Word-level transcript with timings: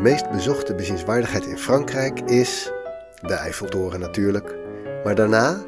meest 0.00 0.30
bezochte 0.30 0.74
bezienswaardigheid 0.74 1.46
in 1.46 1.58
Frankrijk 1.58 2.20
is 2.20 2.72
de 3.20 3.34
Eiffeltoren 3.34 4.00
natuurlijk. 4.00 4.56
Maar 5.04 5.14
daarna, 5.14 5.64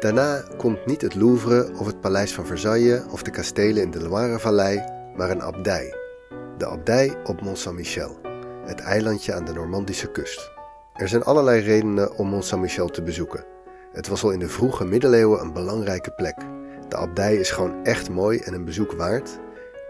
daarna 0.00 0.42
komt 0.56 0.86
niet 0.86 1.02
het 1.02 1.14
Louvre 1.14 1.70
of 1.78 1.86
het 1.86 2.00
Paleis 2.00 2.34
van 2.34 2.46
Versailles 2.46 3.02
of 3.10 3.22
de 3.22 3.30
kastelen 3.30 3.82
in 3.82 3.90
de 3.90 4.08
Loirevallei, 4.08 4.84
maar 5.16 5.30
een 5.30 5.42
abdij. 5.42 5.94
De 6.58 6.66
abdij 6.66 7.16
op 7.24 7.40
Mont 7.40 7.58
Saint-Michel, 7.58 8.16
het 8.64 8.80
eilandje 8.80 9.34
aan 9.34 9.44
de 9.44 9.52
Normandische 9.52 10.10
kust. 10.10 10.50
Er 10.94 11.08
zijn 11.08 11.24
allerlei 11.24 11.60
redenen 11.60 12.16
om 12.16 12.28
Mont 12.28 12.44
Saint-Michel 12.44 12.88
te 12.88 13.02
bezoeken. 13.02 13.44
Het 13.92 14.08
was 14.08 14.22
al 14.22 14.30
in 14.30 14.38
de 14.38 14.48
vroege 14.48 14.84
middeleeuwen 14.84 15.40
een 15.40 15.52
belangrijke 15.52 16.10
plek. 16.10 16.36
De 16.88 16.96
abdij 16.96 17.36
is 17.36 17.50
gewoon 17.50 17.84
echt 17.84 18.10
mooi 18.10 18.38
en 18.38 18.54
een 18.54 18.64
bezoek 18.64 18.92
waard. 18.92 19.38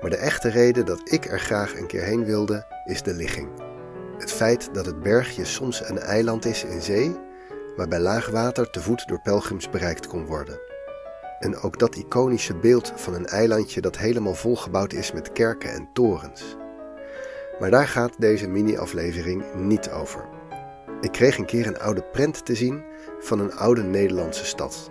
Maar 0.00 0.10
de 0.10 0.16
echte 0.16 0.48
reden 0.48 0.86
dat 0.86 1.00
ik 1.04 1.24
er 1.24 1.40
graag 1.40 1.78
een 1.78 1.86
keer 1.86 2.02
heen 2.02 2.24
wilde, 2.24 2.66
is 2.86 3.02
de 3.02 3.14
ligging. 3.14 3.48
Het 4.18 4.32
feit 4.32 4.68
dat 4.74 4.86
het 4.86 5.02
bergje 5.02 5.44
soms 5.44 5.88
een 5.88 5.98
eiland 5.98 6.44
is 6.44 6.64
in 6.64 6.82
zee, 6.82 7.16
maar 7.76 7.88
bij 7.88 8.00
laag 8.00 8.30
water 8.30 8.70
te 8.70 8.80
voet 8.80 9.08
door 9.08 9.20
pelgrims 9.20 9.70
bereikt 9.70 10.06
kon 10.06 10.26
worden. 10.26 10.60
En 11.38 11.56
ook 11.56 11.78
dat 11.78 11.96
iconische 11.96 12.54
beeld 12.54 12.92
van 12.96 13.14
een 13.14 13.26
eilandje 13.26 13.80
dat 13.80 13.96
helemaal 13.96 14.34
volgebouwd 14.34 14.92
is 14.92 15.12
met 15.12 15.32
kerken 15.32 15.70
en 15.70 15.88
torens. 15.92 16.56
Maar 17.60 17.70
daar 17.70 17.88
gaat 17.88 18.20
deze 18.20 18.48
mini-aflevering 18.48 19.44
niet 19.54 19.90
over. 19.90 20.24
Ik 21.00 21.12
kreeg 21.12 21.38
een 21.38 21.44
keer 21.44 21.66
een 21.66 21.78
oude 21.78 22.02
prent 22.02 22.46
te 22.46 22.54
zien 22.54 22.84
van 23.18 23.40
een 23.40 23.54
oude 23.54 23.82
Nederlandse 23.82 24.44
stad. 24.44 24.88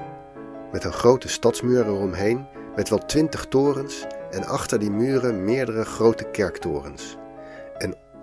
Met 0.71 0.83
een 0.83 0.93
grote 0.93 1.27
stadsmuur 1.27 1.85
eromheen, 1.85 2.47
met 2.75 2.89
wel 2.89 3.05
twintig 3.05 3.45
torens 3.45 4.05
en 4.31 4.43
achter 4.43 4.79
die 4.79 4.91
muren 4.91 5.43
meerdere 5.43 5.85
grote 5.85 6.23
kerktorens. 6.23 7.17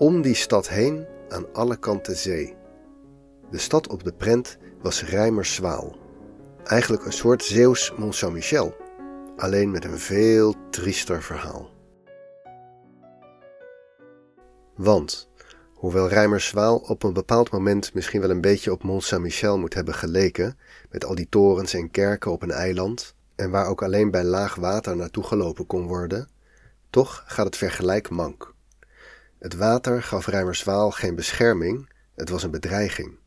Om 0.02 0.22
die 0.22 0.34
stad 0.34 0.68
heen 0.68 1.06
aan 1.28 1.52
alle 1.52 1.76
kanten 1.76 2.16
zee. 2.16 2.56
De 3.50 3.58
stad 3.58 3.88
op 3.88 4.04
de 4.04 4.12
prent 4.12 4.58
was 4.80 5.04
Rijmerswaal. 5.04 5.96
Eigenlijk 6.64 7.04
een 7.04 7.12
soort 7.12 7.44
Zeeuws 7.44 7.92
Mont 7.96 8.14
Saint-Michel, 8.14 8.76
alleen 9.36 9.70
met 9.70 9.84
een 9.84 9.98
veel 9.98 10.54
triester 10.70 11.22
verhaal. 11.22 11.70
Want, 14.76 15.28
hoewel 15.74 16.08
Rijmerswaal 16.08 16.76
op 16.76 17.02
een 17.02 17.12
bepaald 17.12 17.50
moment 17.50 17.94
misschien 17.94 18.20
wel 18.20 18.30
een 18.30 18.40
beetje 18.40 18.72
op 18.72 18.82
Mont 18.82 19.04
Saint-Michel 19.04 19.58
moet 19.58 19.74
hebben 19.74 19.94
geleken, 19.94 20.58
met 20.90 21.04
al 21.04 21.14
die 21.14 21.28
torens 21.28 21.74
en 21.74 21.90
kerken 21.90 22.30
op 22.30 22.42
een 22.42 22.50
eiland, 22.50 23.14
en 23.34 23.50
waar 23.50 23.66
ook 23.66 23.82
alleen 23.82 24.10
bij 24.10 24.24
laag 24.24 24.54
water 24.54 24.96
naartoe 24.96 25.24
gelopen 25.24 25.66
kon 25.66 25.86
worden, 25.86 26.28
toch 26.90 27.24
gaat 27.26 27.46
het 27.46 27.56
vergelijk 27.56 28.10
mank. 28.10 28.51
Het 29.42 29.54
water 29.54 30.02
gaf 30.02 30.26
Rijmerswaal 30.26 30.90
geen 30.90 31.14
bescherming, 31.14 31.88
het 32.14 32.28
was 32.28 32.42
een 32.42 32.50
bedreiging. 32.50 33.18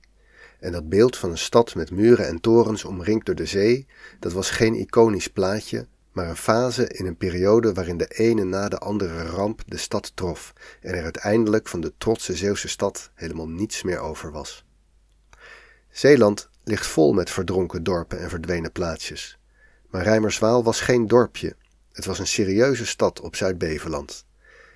En 0.59 0.71
dat 0.71 0.89
beeld 0.89 1.17
van 1.17 1.31
een 1.31 1.38
stad 1.38 1.75
met 1.75 1.91
muren 1.91 2.27
en 2.27 2.41
torens 2.41 2.85
omringd 2.85 3.25
door 3.25 3.35
de 3.35 3.45
zee, 3.45 3.88
dat 4.19 4.33
was 4.33 4.49
geen 4.49 4.73
iconisch 4.73 5.27
plaatje, 5.27 5.88
maar 6.11 6.30
een 6.30 6.36
fase 6.36 6.88
in 6.88 7.05
een 7.05 7.17
periode 7.17 7.73
waarin 7.73 7.97
de 7.97 8.08
ene 8.08 8.43
na 8.43 8.69
de 8.69 8.77
andere 8.77 9.23
ramp 9.23 9.61
de 9.67 9.77
stad 9.77 10.11
trof 10.16 10.53
en 10.81 10.93
er 10.93 11.03
uiteindelijk 11.03 11.67
van 11.67 11.81
de 11.81 11.93
trotse 11.97 12.36
Zeeuwse 12.36 12.67
stad 12.67 13.11
helemaal 13.13 13.49
niets 13.49 13.83
meer 13.83 13.99
over 13.99 14.31
was. 14.31 14.66
Zeeland 15.89 16.49
ligt 16.63 16.88
vol 16.88 17.13
met 17.13 17.30
verdronken 17.30 17.83
dorpen 17.83 18.19
en 18.19 18.30
verdwenen 18.30 18.71
plaatsjes. 18.71 19.39
Maar 19.89 20.03
Rijmerswaal 20.03 20.63
was 20.63 20.81
geen 20.81 21.08
dorpje, 21.08 21.55
het 21.92 22.05
was 22.05 22.20
een 22.20 22.27
serieuze 22.27 22.86
stad 22.86 23.21
op 23.21 23.36
Zuid-Beveland. 23.36 24.26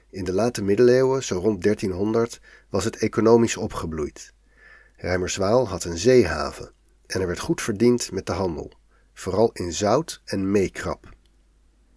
In 0.09 0.23
de 0.23 0.33
late 0.33 0.61
middeleeuwen, 0.61 1.23
zo 1.23 1.39
rond 1.39 1.63
1300, 1.63 2.39
was 2.69 2.83
het 2.83 2.97
economisch 2.97 3.57
opgebloeid. 3.57 4.33
Rijmerswaal 4.95 5.67
had 5.67 5.83
een 5.83 5.97
zeehaven 5.97 6.71
en 7.05 7.21
er 7.21 7.27
werd 7.27 7.39
goed 7.39 7.61
verdiend 7.61 8.11
met 8.11 8.25
de 8.25 8.31
handel, 8.31 8.71
vooral 9.13 9.49
in 9.53 9.73
zout 9.73 10.21
en 10.25 10.51
meekrap. 10.51 11.09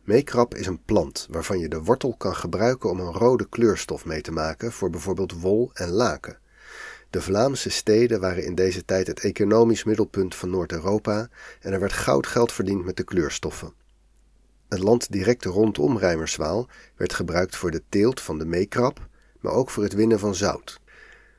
Meekrap 0.05 0.55
is 0.55 0.67
een 0.67 0.83
plant 0.85 1.27
waarvan 1.31 1.59
je 1.59 1.69
de 1.69 1.83
wortel 1.83 2.15
kan 2.17 2.35
gebruiken 2.35 2.91
om 2.91 3.01
een 3.01 3.13
rode 3.13 3.49
kleurstof 3.49 4.05
mee 4.05 4.21
te 4.21 4.33
maken 4.33 4.73
voor 4.73 4.91
bijvoorbeeld 4.91 5.41
wol 5.41 5.71
en 5.73 5.91
laken. 5.91 6.39
De 7.11 7.23
Vlaamse 7.23 7.71
steden 7.71 8.21
waren 8.21 8.45
in 8.45 8.55
deze 8.55 8.85
tijd 8.85 9.07
het 9.07 9.21
economisch 9.21 9.85
middelpunt 9.85 10.35
van 10.35 10.51
Noord-Europa 10.51 11.29
en 11.61 11.73
er 11.73 11.81
werd 11.81 11.93
goudgeld 11.93 12.53
verdiend 12.53 12.85
met 12.85 12.97
de 12.97 13.05
kleurstoffen. 13.05 13.73
Het 14.73 14.81
land 14.81 15.13
direct 15.13 15.45
rondom 15.45 15.99
Rijmerswaal 15.99 16.69
werd 16.97 17.13
gebruikt 17.13 17.57
voor 17.57 17.71
de 17.71 17.83
teelt 17.89 18.21
van 18.21 18.39
de 18.39 18.45
meekrap, 18.45 19.09
maar 19.41 19.53
ook 19.53 19.71
voor 19.71 19.83
het 19.83 19.93
winnen 19.93 20.19
van 20.19 20.35
zout. 20.35 20.81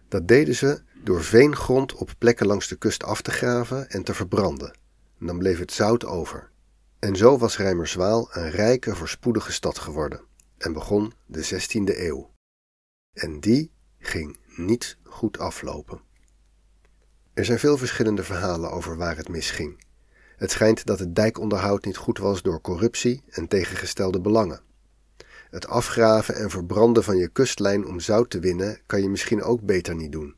Dat 0.08 0.28
deden 0.28 0.56
ze 0.56 0.82
door 1.04 1.24
veengrond 1.24 1.94
op 1.94 2.12
plekken 2.18 2.46
langs 2.46 2.68
de 2.68 2.76
kust 2.76 3.04
af 3.04 3.22
te 3.22 3.32
graven 3.32 3.90
en 3.90 4.04
te 4.04 4.14
verbranden. 4.14 4.78
En 5.20 5.26
dan 5.26 5.38
bleef 5.38 5.60
het 5.60 5.72
zout 5.72 6.06
over. 6.06 6.52
En 7.00 7.16
zo 7.16 7.38
was 7.38 7.58
Rijmerswaal 7.58 8.30
een 8.32 8.50
rijke, 8.50 8.96
voorspoedige 8.96 9.52
stad 9.52 9.80
geworden 9.80 10.22
en 10.58 10.74
begon 10.74 11.14
de 11.26 11.46
16e 11.46 11.98
eeuw. 12.00 12.32
En 13.14 13.40
die 13.40 13.72
ging 14.00 14.38
niet 14.56 14.98
goed 15.04 15.40
aflopen. 15.40 16.02
Er 17.34 17.46
zijn 17.46 17.60
veel 17.60 17.78
verschillende 17.78 18.24
verhalen 18.24 18.72
over 18.72 18.98
waar 18.98 19.18
het 19.18 19.30
misging. 19.30 19.83
Het 20.44 20.52
schijnt 20.52 20.86
dat 20.86 21.00
het 21.00 21.16
dijkonderhoud 21.16 21.86
niet 21.86 21.98
goed 21.98 22.18
was 22.18 22.42
door 22.42 22.62
corruptie 22.62 23.24
en 23.30 23.48
tegengestelde 23.48 24.22
belangen. 24.22 24.62
Het 25.50 25.68
afgraven 25.68 26.36
en 26.36 26.50
verbranden 26.50 27.04
van 27.04 27.18
je 27.18 27.28
kustlijn 27.28 27.86
om 27.86 28.00
zout 28.00 28.30
te 28.30 28.40
winnen 28.40 28.80
kan 28.86 29.02
je 29.02 29.10
misschien 29.10 29.44
ook 29.44 29.62
beter 29.62 29.96
niet 29.96 30.12
doen. 30.12 30.36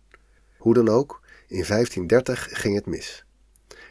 Hoe 0.58 0.74
dan 0.74 0.90
ook, 0.90 1.22
in 1.48 1.64
1530 1.68 2.48
ging 2.52 2.76
het 2.76 2.86
mis. 2.86 3.26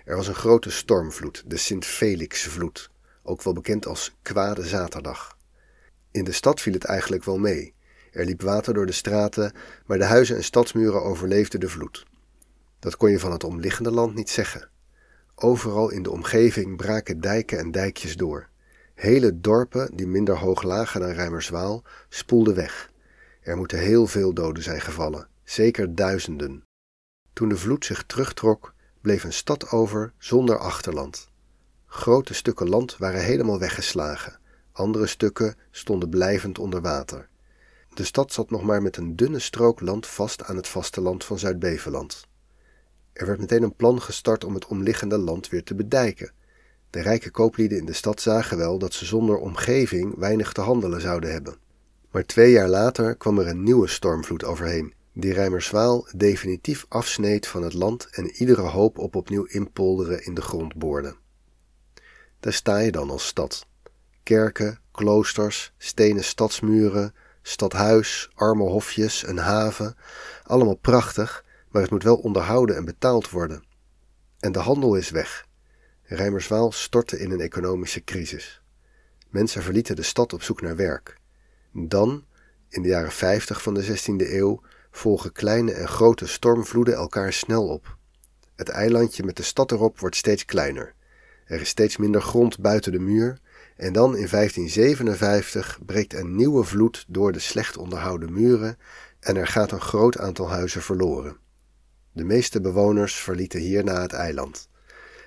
Er 0.05 0.17
was 0.17 0.29
een 0.29 0.35
grote 0.35 0.71
stormvloed, 0.71 1.43
de 1.47 1.57
Sint-Felixvloed, 1.57 2.91
ook 3.23 3.43
wel 3.43 3.53
bekend 3.53 3.87
als 3.87 4.17
Kwade 4.23 4.67
Zaterdag. 4.67 5.37
In 6.11 6.25
de 6.25 6.33
stad 6.33 6.61
viel 6.61 6.73
het 6.73 6.85
eigenlijk 6.85 7.25
wel 7.25 7.39
mee. 7.39 7.75
Er 8.13 8.25
liep 8.25 8.43
water 8.43 8.75
door 8.75 8.87
de 8.87 8.93
straten, 8.93 9.53
maar 9.87 9.99
de 9.99 10.05
huizen 10.05 10.37
en 10.37 10.45
stadsmuren 10.45 11.03
overleefden 11.03 11.61
de 11.61 11.69
vloed. 11.69 12.07
Dat 12.79 12.97
kon 12.97 13.11
je 13.11 13.19
van 13.19 13.33
het 13.33 13.45
omliggende 13.45 13.91
land 13.91 14.15
niet 14.15 14.31
zeggen. 14.31 14.73
Overal 15.35 15.91
in 15.91 16.03
de 16.03 16.11
omgeving 16.11 16.77
braken 16.77 17.21
dijken 17.21 17.59
en 17.59 17.71
dijkjes 17.71 18.17
door. 18.17 18.49
Hele 18.95 19.41
dorpen, 19.41 19.97
die 19.97 20.07
minder 20.07 20.39
hoog 20.39 20.63
lagen 20.63 21.01
dan 21.01 21.11
Rijmerswaal, 21.11 21.83
spoelden 22.09 22.55
weg. 22.55 22.91
Er 23.41 23.57
moeten 23.57 23.79
heel 23.79 24.07
veel 24.07 24.33
doden 24.35 24.63
zijn 24.63 24.81
gevallen, 24.81 25.29
zeker 25.45 25.95
duizenden. 25.95 26.63
Toen 27.33 27.49
de 27.49 27.57
vloed 27.57 27.85
zich 27.85 28.05
terugtrok, 28.07 28.75
bleef 29.01 29.25
een 29.25 29.33
stad 29.33 29.71
over 29.71 30.13
zonder 30.19 30.59
achterland. 30.59 31.29
Grote 31.87 32.35
stukken 32.35 32.69
land 32.69 32.97
waren 32.97 33.25
helemaal 33.25 33.59
weggeslagen, 33.59 34.39
andere 34.73 35.07
stukken 35.07 35.57
stonden 35.71 36.09
blijvend 36.09 36.59
onder 36.59 36.81
water. 36.81 37.29
De 37.95 38.05
stad 38.05 38.33
zat 38.33 38.51
nog 38.51 38.63
maar 38.63 38.83
met 38.83 38.97
een 38.97 39.17
dunne 39.17 39.39
strook 39.39 39.81
land 39.81 40.07
vast 40.07 40.45
aan 40.45 40.57
het 40.57 40.69
vasteland 40.69 41.25
van 41.25 41.39
Zuid-Beveland. 41.39 42.27
Er 43.15 43.27
werd 43.27 43.41
meteen 43.41 43.63
een 43.63 43.77
plan 43.77 44.03
gestart 44.03 44.45
om 44.45 44.55
het 44.55 44.67
omliggende 44.67 45.19
land 45.19 45.49
weer 45.49 45.65
te 45.65 45.75
bedijken. 45.75 46.33
De 46.91 47.01
rijke 47.01 47.31
kooplieden 47.31 47.79
in 47.79 47.87
de 47.87 47.93
stad 47.93 48.21
zagen 48.21 48.57
wel 48.57 48.79
dat 48.79 48.93
ze 48.93 49.05
zonder 49.05 49.37
omgeving 49.37 50.15
weinig 50.17 50.53
te 50.53 50.61
handelen 50.61 51.01
zouden 51.01 51.33
hebben. 51.33 51.57
Maar 52.11 52.25
twee 52.25 52.51
jaar 52.51 52.69
later 52.69 53.17
kwam 53.17 53.39
er 53.39 53.47
een 53.47 53.63
nieuwe 53.63 53.89
stormvloed 53.89 54.45
overheen, 54.45 54.95
die 55.13 55.33
Rijmerswaal 55.33 56.07
definitief 56.17 56.87
afsneed 56.89 57.47
van 57.47 57.63
het 57.63 57.73
land 57.73 58.09
en 58.11 58.31
iedere 58.31 58.63
hoop 58.63 58.99
op 58.99 59.17
opnieuw 59.17 59.45
inpolderen 59.45 60.25
in 60.25 60.35
de 60.35 60.43
grond 60.43 60.75
boorde. 60.75 61.17
Daar 62.41 62.53
sta 62.53 62.79
je 62.79 62.93
dan 62.93 63.11
als 63.11 63.27
stad. 63.27 63.67
Kerken, 64.23 64.79
kloosters, 64.93 65.73
stenen 65.79 66.25
stadsmuren, 66.25 67.15
stadhuis, 67.43 68.31
arme 68.35 68.65
hofjes, 68.65 69.27
een 69.27 69.39
haven, 69.39 69.97
allemaal 70.43 70.77
prachtig, 70.77 71.44
maar 71.75 71.83
het 71.83 71.91
moet 71.91 72.03
wel 72.03 72.17
onderhouden 72.17 72.77
en 72.77 72.85
betaald 72.85 73.31
worden. 73.31 73.65
En 74.39 74.53
de 74.53 74.59
handel 74.59 74.95
is 74.95 75.11
weg. 75.11 75.47
Rijmerswaal 76.03 76.73
stortte 76.73 77.19
in 77.19 77.31
een 77.31 77.41
economische 77.41 78.05
crisis. 78.05 78.63
Mensen 79.29 79.63
verlieten 79.63 79.97
de 79.97 80.03
stad 80.03 80.33
op 80.33 80.43
zoek 80.43 80.61
naar 80.61 80.77
werk. 80.77 81.19
Dan, 81.73 82.25
in 82.69 82.83
de 82.83 82.89
jaren 82.89 83.13
50 83.13 83.63
van 83.63 83.75
de 83.75 83.87
16e 83.87 84.33
eeuw, 84.33 84.61
volgen 84.91 85.33
kleine 85.33 85.73
en 85.73 85.89
grote 85.89 86.27
stormvloeden 86.27 86.95
elkaar 86.95 87.33
snel 87.33 87.69
op. 87.69 87.97
Het 88.57 88.69
eilandje 88.69 89.25
met 89.25 89.37
de 89.37 89.43
stad 89.43 89.73
erop 89.73 90.01
wordt 90.01 90.17
steeds 90.17 90.45
kleiner. 90.45 90.95
Er 91.47 91.61
is 91.61 91.69
steeds 91.69 91.97
minder 91.97 92.23
grond 92.23 92.61
buiten 92.61 92.93
de 92.93 93.01
muur 93.01 93.39
en 93.77 93.93
dan 93.93 94.17
in 94.17 94.29
1557 94.29 95.79
breekt 95.87 96.15
een 96.15 96.37
nieuwe 96.37 96.65
vloed 96.65 97.05
door 97.09 97.33
de 97.33 97.39
slecht 97.39 97.77
onderhouden 97.77 98.33
muren 98.33 98.79
en 99.21 99.37
er 99.37 99.47
gaat 99.47 99.73
een 99.73 99.81
groot 99.81 100.19
aantal 100.19 100.51
huizen 100.51 100.83
verloren. 100.83 101.43
De 102.15 102.25
meeste 102.25 102.61
bewoners 102.61 103.15
verlieten 103.15 103.61
hierna 103.61 104.01
het 104.01 104.13
eiland. 104.13 104.69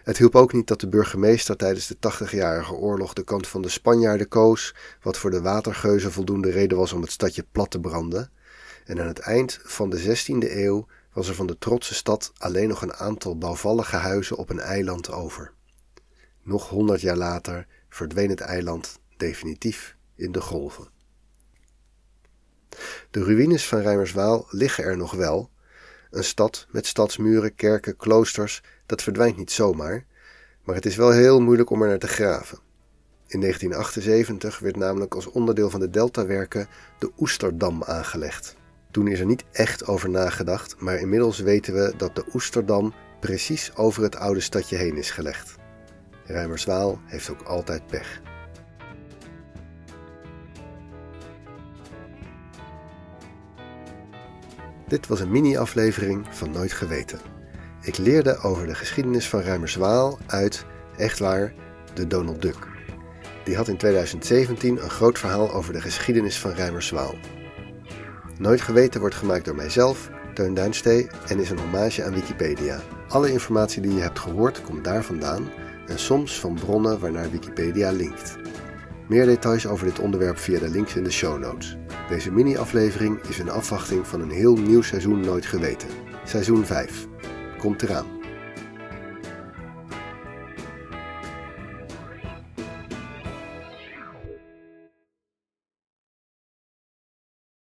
Het 0.03 0.17
hielp 0.17 0.35
ook 0.35 0.53
niet 0.53 0.67
dat 0.67 0.79
de 0.79 0.87
burgemeester 0.87 1.55
tijdens 1.55 1.87
de 1.87 1.99
tachtigjarige 1.99 2.73
oorlog 2.73 3.13
de 3.13 3.23
kant 3.23 3.47
van 3.47 3.61
de 3.61 3.69
Spanjaarden 3.69 4.27
koos, 4.27 4.75
wat 5.01 5.17
voor 5.17 5.31
de 5.31 5.41
watergeuzen 5.41 6.11
voldoende 6.11 6.49
reden 6.49 6.77
was 6.77 6.93
om 6.93 7.01
het 7.01 7.11
stadje 7.11 7.45
plat 7.51 7.71
te 7.71 7.79
branden. 7.79 8.31
en 8.85 8.99
aan 8.99 9.07
het 9.07 9.19
eind 9.19 9.59
van 9.63 9.89
de 9.89 10.17
16e 10.17 10.51
eeuw 10.51 10.87
was 11.13 11.27
er 11.27 11.35
van 11.35 11.47
de 11.47 11.57
trotse 11.57 11.93
stad 11.93 12.31
alleen 12.37 12.67
nog 12.67 12.81
een 12.81 12.93
aantal 12.93 13.37
bouwvallige 13.37 13.95
huizen 13.95 14.37
op 14.37 14.49
een 14.49 14.59
eiland 14.59 15.11
over. 15.11 15.53
Nog 16.43 16.69
honderd 16.69 17.01
jaar 17.01 17.17
later 17.17 17.67
verdween 17.89 18.29
het 18.29 18.41
eiland 18.41 18.99
definitief 19.17 19.95
in 20.15 20.31
de 20.31 20.41
golven. 20.41 20.87
De 23.11 23.23
ruïnes 23.23 23.67
van 23.67 23.79
Rijmerswaal 23.79 24.47
liggen 24.49 24.83
er 24.83 24.97
nog 24.97 25.11
wel. 25.11 25.49
Een 26.11 26.23
stad 26.23 26.67
met 26.71 26.85
stadsmuren, 26.85 27.55
kerken, 27.55 27.95
kloosters, 27.95 28.63
dat 28.85 29.01
verdwijnt 29.01 29.37
niet 29.37 29.51
zomaar, 29.51 30.05
maar 30.63 30.75
het 30.75 30.85
is 30.85 30.95
wel 30.95 31.11
heel 31.11 31.41
moeilijk 31.41 31.69
om 31.69 31.81
er 31.81 31.87
naar 31.87 31.99
te 31.99 32.07
graven. 32.07 32.59
In 33.27 33.39
1978 33.39 34.59
werd 34.59 34.75
namelijk 34.75 35.15
als 35.15 35.27
onderdeel 35.27 35.69
van 35.69 35.79
de 35.79 35.89
Deltawerken 35.89 36.67
de 36.99 37.11
Oesterdam 37.19 37.83
aangelegd. 37.83 38.55
Toen 38.91 39.07
is 39.07 39.19
er 39.19 39.25
niet 39.25 39.43
echt 39.51 39.87
over 39.87 40.09
nagedacht, 40.09 40.79
maar 40.79 40.99
inmiddels 40.99 41.39
weten 41.39 41.73
we 41.73 41.93
dat 41.97 42.15
de 42.15 42.25
Oesterdam 42.33 42.93
precies 43.19 43.75
over 43.75 44.03
het 44.03 44.15
oude 44.15 44.39
stadje 44.39 44.75
heen 44.75 44.97
is 44.97 45.11
gelegd. 45.11 45.55
Rijmerswaal 46.25 46.99
heeft 47.05 47.29
ook 47.29 47.41
altijd 47.41 47.87
pech. 47.87 48.21
Dit 54.87 55.07
was 55.07 55.19
een 55.19 55.31
mini-aflevering 55.31 56.25
van 56.29 56.51
Nooit 56.51 56.73
Geweten. 56.73 57.19
Ik 57.81 57.97
leerde 57.97 58.37
over 58.37 58.67
de 58.67 58.75
geschiedenis 58.75 59.29
van 59.29 59.39
Rijmerswaal 59.39 60.19
uit, 60.27 60.65
echt 60.97 61.19
waar, 61.19 61.53
de 61.93 62.07
Donald 62.07 62.41
Duck. 62.41 62.67
Die 63.43 63.55
had 63.55 63.67
in 63.67 63.77
2017 63.77 64.83
een 64.83 64.89
groot 64.89 65.19
verhaal 65.19 65.53
over 65.53 65.73
de 65.73 65.81
geschiedenis 65.81 66.39
van 66.39 66.51
Rijmerswaal. 66.51 67.15
Nooit 68.39 68.61
Geweten 68.61 68.99
wordt 68.99 69.15
gemaakt 69.15 69.45
door 69.45 69.55
mijzelf, 69.55 70.09
Teun 70.33 70.53
Duinstee 70.53 71.07
en 71.27 71.39
is 71.39 71.49
een 71.49 71.59
hommage 71.59 72.03
aan 72.03 72.13
Wikipedia. 72.13 72.81
Alle 73.07 73.31
informatie 73.31 73.81
die 73.81 73.93
je 73.93 74.01
hebt 74.01 74.19
gehoord 74.19 74.61
komt 74.61 74.83
daar 74.83 75.03
vandaan 75.03 75.49
en 75.87 75.99
soms 75.99 76.39
van 76.39 76.53
bronnen 76.53 76.99
waarnaar 76.99 77.31
Wikipedia 77.31 77.91
linkt. 77.91 78.35
Meer 79.07 79.25
details 79.25 79.67
over 79.67 79.85
dit 79.85 79.99
onderwerp 79.99 80.37
via 80.37 80.59
de 80.59 80.69
links 80.69 80.95
in 80.95 81.03
de 81.03 81.11
show 81.11 81.39
notes. 81.39 81.77
Deze 82.07 82.31
mini-aflevering 82.31 83.21
is 83.21 83.39
een 83.39 83.49
afwachting 83.49 84.07
van 84.07 84.21
een 84.21 84.31
heel 84.31 84.55
nieuw 84.55 84.81
seizoen 84.81 85.19
Nooit 85.19 85.45
Geweten. 85.45 85.87
Seizoen 86.23 86.65
5. 86.65 87.07
Komt 87.57 87.81
eraan. 87.81 88.16